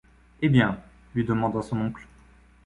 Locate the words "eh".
0.41-0.49